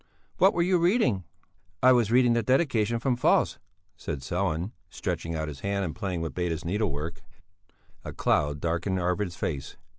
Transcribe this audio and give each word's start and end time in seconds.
"What 0.37 0.55
were 0.55 0.63
you 0.63 0.79
reading?" 0.79 1.25
"I 1.83 1.91
was 1.91 2.11
reading 2.11 2.33
the 2.33 2.41
Dedication 2.41 2.97
from 2.97 3.15
Faust," 3.15 3.59
said 3.95 4.21
Sellén, 4.21 4.71
stretching 4.89 5.35
out 5.35 5.47
his 5.47 5.59
hand 5.59 5.85
and 5.85 5.95
playing 5.95 6.21
with 6.21 6.33
Beda's 6.33 6.65
needlework. 6.65 7.21
A 8.03 8.11
cloud 8.11 8.59
darkened 8.59 8.99
Arvid's 8.99 9.35
face. 9.35 9.77